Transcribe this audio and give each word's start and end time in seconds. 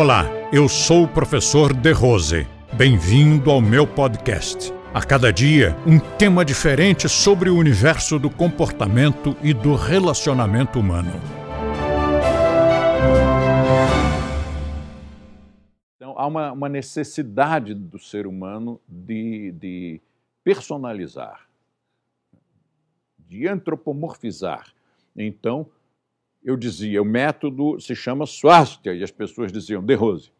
Olá, 0.00 0.26
eu 0.52 0.68
sou 0.68 1.02
o 1.02 1.08
professor 1.08 1.74
De 1.74 1.90
Rose. 1.90 2.46
Bem-vindo 2.72 3.50
ao 3.50 3.60
meu 3.60 3.84
podcast. 3.84 4.72
A 4.94 5.04
cada 5.04 5.32
dia, 5.32 5.76
um 5.84 5.98
tema 5.98 6.44
diferente 6.44 7.08
sobre 7.08 7.50
o 7.50 7.56
universo 7.56 8.16
do 8.16 8.30
comportamento 8.30 9.36
e 9.42 9.52
do 9.52 9.74
relacionamento 9.74 10.78
humano. 10.78 11.10
Então, 15.96 16.14
há 16.16 16.28
uma, 16.28 16.52
uma 16.52 16.68
necessidade 16.68 17.74
do 17.74 17.98
ser 17.98 18.24
humano 18.24 18.80
de, 18.86 19.50
de 19.50 20.00
personalizar, 20.44 21.48
de 23.18 23.48
antropomorfizar. 23.48 24.72
Então, 25.16 25.68
eu 26.42 26.56
dizia, 26.56 27.02
o 27.02 27.04
método 27.04 27.80
se 27.80 27.94
chama 27.94 28.26
Swastika, 28.26 28.94
e 28.94 29.02
as 29.02 29.10
pessoas 29.10 29.52
diziam 29.52 29.82
De 29.82 29.94
Rose. 29.94 30.30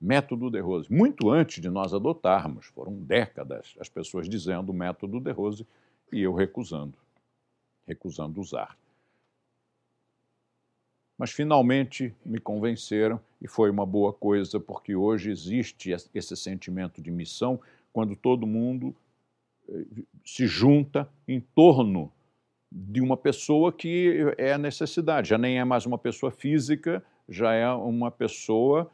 Método 0.00 0.50
De 0.50 0.60
Rose. 0.60 0.92
Muito 0.92 1.30
antes 1.30 1.62
de 1.62 1.70
nós 1.70 1.94
adotarmos, 1.94 2.66
foram 2.66 2.94
décadas 2.94 3.74
as 3.78 3.88
pessoas 3.88 4.28
dizendo 4.28 4.70
o 4.70 4.74
método 4.74 5.20
De 5.20 5.30
Rose 5.30 5.66
e 6.12 6.20
eu 6.20 6.34
recusando, 6.34 6.98
recusando 7.86 8.40
usar. 8.40 8.76
Mas 11.16 11.30
finalmente 11.30 12.14
me 12.24 12.40
convenceram 12.40 13.20
e 13.40 13.46
foi 13.46 13.70
uma 13.70 13.86
boa 13.86 14.12
coisa, 14.12 14.58
porque 14.58 14.96
hoje 14.96 15.30
existe 15.30 15.94
esse 16.14 16.36
sentimento 16.36 17.00
de 17.00 17.10
missão 17.10 17.60
quando 17.92 18.16
todo 18.16 18.46
mundo 18.46 18.94
eh, 19.68 19.84
se 20.24 20.46
junta 20.46 21.08
em 21.28 21.40
torno 21.40 22.12
de 22.76 23.00
uma 23.00 23.16
pessoa 23.16 23.72
que 23.72 24.34
é 24.36 24.52
a 24.52 24.58
necessidade, 24.58 25.28
já 25.28 25.38
nem 25.38 25.60
é 25.60 25.64
mais 25.64 25.86
uma 25.86 25.96
pessoa 25.96 26.32
física, 26.32 27.04
já 27.28 27.52
é 27.52 27.70
uma 27.70 28.10
pessoa, 28.10 28.90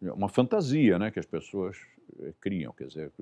uma 0.00 0.28
fantasia 0.28 1.00
né, 1.00 1.10
que 1.10 1.18
as 1.18 1.26
pessoas 1.26 1.76
eh, 2.20 2.32
criam. 2.40 2.72
Quer 2.72 2.86
dizer, 2.86 3.12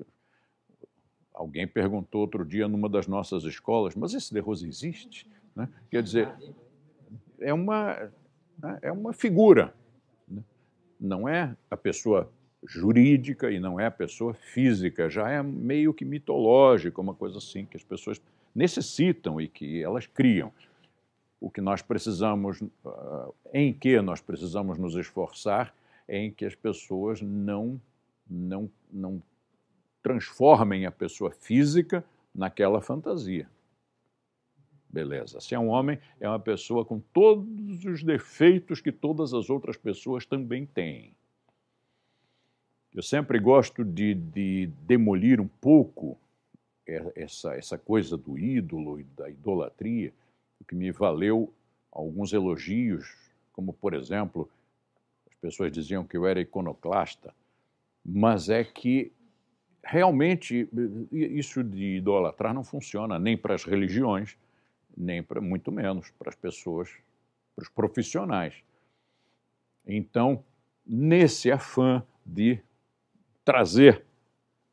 alguém 1.33 1.67
perguntou 1.67 2.21
outro 2.21 2.45
dia 2.45 2.67
numa 2.67 2.87
das 2.87 3.07
nossas 3.07 3.43
escolas, 3.43 3.95
mas 3.95 4.13
esse 4.13 4.31
De 4.31 4.39
Rose 4.39 4.67
existe? 4.67 5.27
Né? 5.55 5.67
Quer 5.89 6.03
dizer, 6.03 6.31
é 7.39 7.51
uma, 7.51 8.11
né, 8.61 8.77
é 8.83 8.91
uma 8.91 9.13
figura, 9.13 9.73
né? 10.27 10.43
não 10.99 11.27
é 11.27 11.57
a 11.71 11.75
pessoa 11.75 12.31
jurídica 12.63 13.49
e 13.49 13.59
não 13.59 13.79
é 13.79 13.87
a 13.87 13.91
pessoa 13.91 14.35
física, 14.35 15.09
já 15.09 15.27
é 15.27 15.41
meio 15.41 15.91
que 15.91 16.05
mitológica, 16.05 17.01
uma 17.01 17.15
coisa 17.15 17.39
assim, 17.39 17.65
que 17.65 17.75
as 17.75 17.83
pessoas 17.83 18.21
necessitam 18.53 19.39
e 19.39 19.47
que 19.47 19.81
elas 19.81 20.05
criam. 20.05 20.51
O 21.39 21.49
que 21.49 21.61
nós 21.61 21.81
precisamos, 21.81 22.61
uh, 22.61 23.33
em 23.53 23.73
que 23.73 23.99
nós 24.01 24.21
precisamos 24.21 24.77
nos 24.77 24.95
esforçar, 24.95 25.73
é 26.07 26.17
em 26.17 26.31
que 26.31 26.45
as 26.45 26.55
pessoas 26.55 27.21
não, 27.21 27.81
não, 28.29 28.69
não 28.91 29.21
transformem 30.03 30.85
a 30.85 30.91
pessoa 30.91 31.31
física 31.31 32.03
naquela 32.33 32.81
fantasia. 32.81 33.47
Beleza. 34.89 35.39
Se 35.39 35.55
é 35.55 35.59
um 35.59 35.69
homem, 35.69 35.97
é 36.19 36.27
uma 36.27 36.39
pessoa 36.39 36.83
com 36.83 36.99
todos 36.99 37.85
os 37.85 38.03
defeitos 38.03 38.81
que 38.81 38.91
todas 38.91 39.33
as 39.33 39.49
outras 39.49 39.77
pessoas 39.77 40.25
também 40.25 40.65
têm. 40.65 41.15
Eu 42.93 43.01
sempre 43.01 43.39
gosto 43.39 43.85
de, 43.85 44.13
de 44.13 44.67
demolir 44.85 45.39
um 45.39 45.47
pouco 45.47 46.17
essa, 46.85 47.55
essa 47.55 47.77
coisa 47.77 48.17
do 48.17 48.37
ídolo 48.37 48.99
e 48.99 49.03
da 49.03 49.29
idolatria, 49.29 50.13
o 50.59 50.63
que 50.63 50.75
me 50.75 50.91
valeu 50.91 51.53
alguns 51.91 52.33
elogios, 52.33 53.15
como, 53.53 53.73
por 53.73 53.93
exemplo, 53.93 54.49
as 55.29 55.35
pessoas 55.35 55.71
diziam 55.71 56.05
que 56.05 56.17
eu 56.17 56.25
era 56.25 56.39
iconoclasta, 56.39 57.33
mas 58.03 58.49
é 58.49 58.63
que 58.63 59.11
realmente 59.83 60.69
isso 61.11 61.63
de 61.63 61.97
idolatrar 61.97 62.53
não 62.53 62.63
funciona 62.63 63.17
nem 63.17 63.37
para 63.37 63.55
as 63.55 63.63
religiões, 63.63 64.37
nem 64.95 65.23
para 65.23 65.41
muito 65.41 65.71
menos 65.71 66.11
para 66.11 66.29
as 66.29 66.35
pessoas, 66.35 66.89
para 67.55 67.63
os 67.63 67.69
profissionais. 67.69 68.63
Então, 69.85 70.43
nesse 70.85 71.51
afã 71.51 72.03
de 72.25 72.59
trazer 73.43 74.05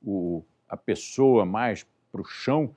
o, 0.02 0.44
a 0.68 0.76
pessoa 0.76 1.44
mais 1.46 1.86
para 2.10 2.20
o 2.20 2.24
chão, 2.24 2.74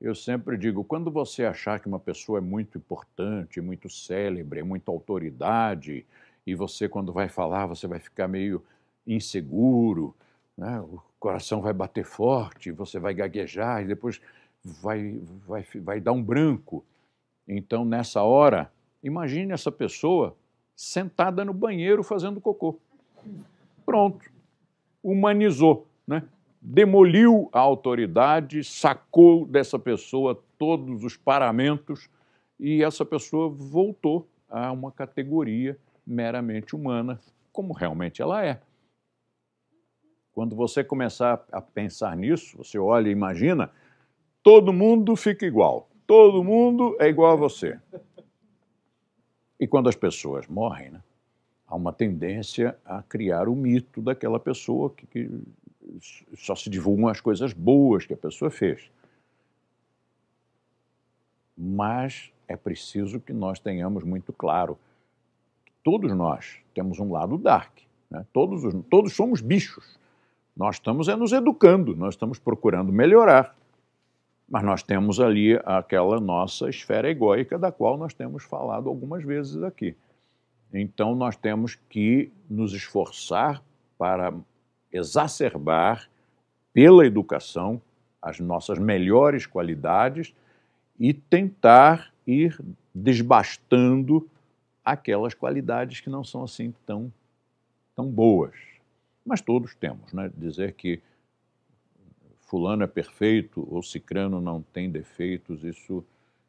eu 0.00 0.14
sempre 0.14 0.56
digo: 0.56 0.84
quando 0.84 1.10
você 1.10 1.44
achar 1.44 1.80
que 1.80 1.88
uma 1.88 1.98
pessoa 1.98 2.38
é 2.38 2.42
muito 2.42 2.78
importante, 2.78 3.60
muito 3.60 3.88
célebre, 3.88 4.60
é 4.60 4.62
muito 4.62 4.90
autoridade, 4.90 6.04
e 6.46 6.54
você, 6.54 6.88
quando 6.88 7.12
vai 7.12 7.28
falar, 7.28 7.66
você 7.66 7.86
vai 7.86 7.98
ficar 7.98 8.28
meio 8.28 8.62
inseguro, 9.06 10.14
né? 10.56 10.80
o 10.80 11.02
coração 11.18 11.60
vai 11.60 11.72
bater 11.72 12.04
forte, 12.04 12.70
você 12.70 12.98
vai 12.98 13.14
gaguejar 13.14 13.82
e 13.82 13.86
depois 13.86 14.20
vai, 14.64 15.20
vai, 15.46 15.64
vai 15.76 16.00
dar 16.00 16.12
um 16.12 16.22
branco. 16.22 16.84
Então, 17.48 17.84
nessa 17.84 18.22
hora, 18.22 18.70
imagine 19.02 19.52
essa 19.52 19.72
pessoa 19.72 20.36
sentada 20.74 21.44
no 21.44 21.54
banheiro 21.54 22.02
fazendo 22.02 22.40
cocô. 22.40 22.78
Pronto. 23.84 24.30
Humanizou, 25.02 25.86
né? 26.06 26.22
Demoliu 26.68 27.48
a 27.52 27.60
autoridade, 27.60 28.64
sacou 28.64 29.46
dessa 29.46 29.78
pessoa 29.78 30.42
todos 30.58 31.04
os 31.04 31.16
paramentos 31.16 32.10
e 32.58 32.82
essa 32.82 33.04
pessoa 33.04 33.48
voltou 33.48 34.26
a 34.50 34.72
uma 34.72 34.90
categoria 34.90 35.78
meramente 36.04 36.74
humana, 36.74 37.20
como 37.52 37.72
realmente 37.72 38.20
ela 38.20 38.44
é. 38.44 38.60
Quando 40.32 40.56
você 40.56 40.82
começar 40.82 41.46
a 41.52 41.60
pensar 41.60 42.16
nisso, 42.16 42.58
você 42.58 42.76
olha 42.76 43.08
e 43.08 43.12
imagina, 43.12 43.70
todo 44.42 44.72
mundo 44.72 45.14
fica 45.14 45.46
igual, 45.46 45.88
todo 46.04 46.42
mundo 46.42 46.96
é 46.98 47.06
igual 47.06 47.34
a 47.34 47.36
você. 47.36 47.78
E 49.58 49.68
quando 49.68 49.88
as 49.88 49.94
pessoas 49.94 50.48
morrem, 50.48 50.90
né, 50.90 51.00
há 51.64 51.76
uma 51.76 51.92
tendência 51.92 52.76
a 52.84 53.04
criar 53.04 53.48
o 53.48 53.54
mito 53.54 54.02
daquela 54.02 54.40
pessoa 54.40 54.90
que, 54.90 55.06
que 55.06 55.30
só 56.36 56.54
se 56.54 56.68
divulgam 56.68 57.08
as 57.08 57.20
coisas 57.20 57.52
boas 57.52 58.06
que 58.06 58.14
a 58.14 58.16
pessoa 58.16 58.50
fez. 58.50 58.90
Mas 61.56 62.30
é 62.46 62.56
preciso 62.56 63.20
que 63.20 63.32
nós 63.32 63.58
tenhamos 63.58 64.04
muito 64.04 64.32
claro 64.32 64.78
que 65.64 65.72
todos 65.82 66.12
nós 66.12 66.58
temos 66.74 66.98
um 66.98 67.10
lado 67.10 67.38
dark. 67.38 67.78
Né? 68.10 68.24
Todos, 68.32 68.64
os, 68.64 68.74
todos 68.90 69.14
somos 69.14 69.40
bichos. 69.40 69.98
Nós 70.56 70.76
estamos 70.76 71.08
é 71.08 71.16
nos 71.16 71.32
educando, 71.32 71.94
nós 71.94 72.14
estamos 72.14 72.38
procurando 72.38 72.92
melhorar. 72.92 73.54
Mas 74.48 74.62
nós 74.62 74.82
temos 74.82 75.18
ali 75.18 75.58
aquela 75.64 76.20
nossa 76.20 76.68
esfera 76.68 77.10
egóica 77.10 77.58
da 77.58 77.72
qual 77.72 77.96
nós 77.96 78.14
temos 78.14 78.44
falado 78.44 78.88
algumas 78.88 79.24
vezes 79.24 79.62
aqui. 79.62 79.96
Então 80.72 81.14
nós 81.14 81.36
temos 81.36 81.74
que 81.88 82.30
nos 82.48 82.72
esforçar 82.72 83.62
para 83.98 84.32
exacerbar 84.92 86.08
pela 86.72 87.06
educação 87.06 87.80
as 88.20 88.40
nossas 88.40 88.78
melhores 88.78 89.46
qualidades 89.46 90.34
e 90.98 91.14
tentar 91.14 92.12
ir 92.26 92.58
desbastando 92.94 94.28
aquelas 94.84 95.34
qualidades 95.34 96.00
que 96.00 96.10
não 96.10 96.24
são 96.24 96.44
assim 96.44 96.74
tão, 96.84 97.12
tão 97.94 98.06
boas. 98.06 98.54
Mas 99.24 99.40
todos 99.40 99.74
temos, 99.74 100.12
né? 100.12 100.30
Dizer 100.36 100.72
que 100.72 101.00
fulano 102.40 102.84
é 102.84 102.86
perfeito 102.86 103.66
ou 103.70 103.82
cicrano 103.82 104.40
não 104.40 104.62
tem 104.62 104.90
defeitos, 104.90 105.64
isso, 105.64 106.04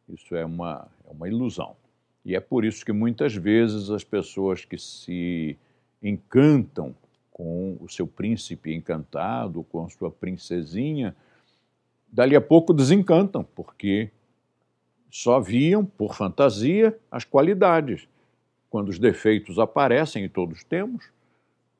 isso 0.07 0.35
é, 0.35 0.45
uma, 0.45 0.87
é 1.07 1.11
uma 1.11 1.27
ilusão. 1.27 1.75
E 2.23 2.35
é 2.35 2.39
por 2.39 2.63
isso 2.63 2.85
que 2.85 2.91
muitas 2.91 3.33
vezes 3.33 3.89
as 3.89 4.03
pessoas 4.03 4.63
que 4.63 4.77
se 4.77 5.57
encantam 6.01 6.95
com 7.37 7.77
o 7.79 7.87
seu 7.87 8.07
príncipe 8.07 8.73
encantado, 8.73 9.63
com 9.65 9.85
a 9.85 9.89
sua 9.89 10.09
princesinha, 10.09 11.15
dali 12.11 12.35
a 12.35 12.41
pouco 12.41 12.73
desencantam, 12.73 13.43
porque 13.43 14.09
só 15.11 15.39
viam, 15.39 15.85
por 15.85 16.15
fantasia, 16.15 16.97
as 17.11 17.23
qualidades. 17.23 18.09
Quando 18.71 18.89
os 18.89 18.97
defeitos 18.97 19.59
aparecem, 19.59 20.23
e 20.23 20.29
todos 20.29 20.63
temos, 20.63 21.11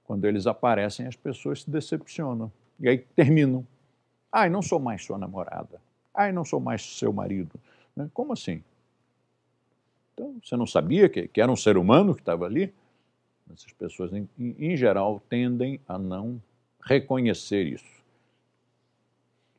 quando 0.03 0.25
eles 0.25 0.45
aparecem, 0.45 1.07
as 1.07 1.15
pessoas 1.15 1.63
se 1.63 1.71
decepcionam. 1.71 2.51
E 2.79 2.87
aí 2.87 2.99
terminam. 3.15 3.65
Ai, 4.31 4.51
não 4.51 4.61
sou 4.61 4.79
mais 4.79 5.03
sua 5.03 5.17
namorada. 5.17 5.81
Ai, 6.13 6.31
não 6.31 6.45
sou 6.45 6.59
mais 6.59 6.83
seu 6.83 7.11
marido. 7.11 7.59
Né? 7.95 8.07
Como 8.13 8.31
assim? 8.31 8.63
Então, 10.13 10.35
você 10.43 10.55
não 10.55 10.67
sabia 10.67 11.09
que, 11.09 11.27
que 11.27 11.41
era 11.41 11.51
um 11.51 11.55
ser 11.55 11.77
humano 11.77 12.13
que 12.13 12.21
estava 12.21 12.45
ali? 12.45 12.71
Essas 13.53 13.71
pessoas, 13.73 14.11
em, 14.13 14.27
em 14.37 14.75
geral, 14.75 15.21
tendem 15.29 15.79
a 15.87 15.97
não 15.97 16.41
reconhecer 16.83 17.63
isso. 17.65 17.97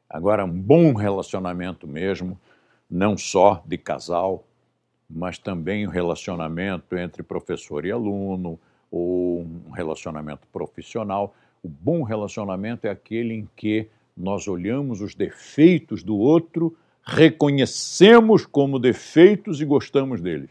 Agora, 0.08 0.44
um 0.44 0.60
bom 0.60 0.94
relacionamento 0.94 1.86
mesmo, 1.86 2.38
não 2.90 3.16
só 3.16 3.62
de 3.66 3.76
casal, 3.76 4.44
mas 5.08 5.38
também 5.38 5.86
o 5.86 5.88
um 5.88 5.92
relacionamento 5.92 6.96
entre 6.96 7.22
professor 7.22 7.84
e 7.84 7.90
aluno, 7.90 8.58
ou 8.90 9.40
um 9.42 9.70
relacionamento 9.70 10.46
profissional. 10.48 11.34
O 11.62 11.68
bom 11.68 12.02
relacionamento 12.02 12.86
é 12.86 12.90
aquele 12.90 13.34
em 13.34 13.48
que 13.56 13.88
nós 14.16 14.48
olhamos 14.48 15.00
os 15.00 15.14
defeitos 15.14 16.02
do 16.02 16.16
outro, 16.16 16.76
reconhecemos 17.02 18.44
como 18.44 18.78
defeitos 18.78 19.60
e 19.60 19.64
gostamos 19.64 20.20
deles. 20.20 20.50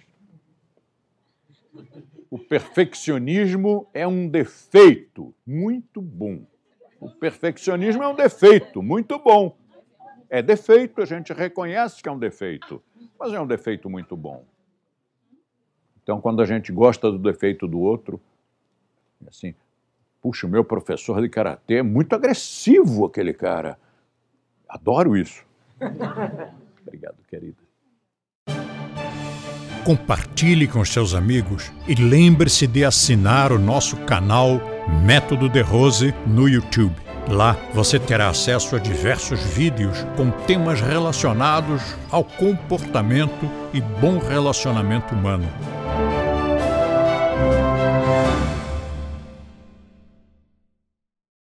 O 2.29 2.38
perfeccionismo 2.38 3.88
é 3.94 4.06
um 4.06 4.27
defeito 4.27 5.33
muito 5.45 6.01
bom. 6.01 6.45
O 7.00 7.09
perfeccionismo 7.09 8.03
é 8.03 8.07
um 8.07 8.15
defeito 8.15 8.81
muito 8.81 9.18
bom. 9.19 9.56
É 10.29 10.41
defeito, 10.41 11.01
a 11.01 11.06
gente 11.06 11.31
reconhece 11.31 12.03
que 12.03 12.09
é 12.09 12.12
um 12.12 12.19
defeito, 12.19 12.83
mas 13.18 13.31
é 13.31 13.39
um 13.39 13.47
defeito 13.47 13.89
muito 13.89 14.18
bom. 14.18 14.44
Então, 16.03 16.19
quando 16.19 16.41
a 16.41 16.45
gente 16.45 16.71
gosta 16.71 17.12
do 17.12 17.18
defeito 17.18 17.68
do 17.68 17.79
outro, 17.79 18.19
assim, 19.27 19.56
puxa, 20.21 20.47
o 20.47 20.50
meu 20.50 20.63
professor 20.63 21.21
de 21.21 21.30
karatê 21.30 21.75
é 21.75 21.83
muito 21.83 22.13
agressivo, 22.13 23.06
aquele 23.06 23.33
cara. 23.33 23.80
Adoro 24.68 25.15
isso. 25.15 25.45
Obrigado, 26.81 27.18
querida. 27.27 27.67
Compartilhe 29.88 30.68
com 30.68 30.84
seus 30.84 31.13
amigos 31.13 31.72
e 31.88 31.95
lembre-se 31.95 32.68
de 32.68 32.84
assinar 32.84 33.54
o 33.54 33.57
nosso 33.57 33.95
canal 33.95 34.60
Método 35.06 35.48
de 35.48 35.62
Rose 35.62 36.13
no 36.25 36.50
YouTube. 36.50 36.94
Lá 37.30 37.56
você 37.74 37.98
terá 37.98 38.28
acesso 38.28 38.75
a 38.75 38.80
diversos 38.80 39.39
vídeos 39.39 40.06
com 40.18 40.30
temas 40.30 40.81
relacionados 40.81 41.81
ao 42.12 42.25
comportamento 42.25 43.50
e 43.74 43.80
bom 43.80 44.18
relacionamento 44.18 45.16
humano 45.16 45.48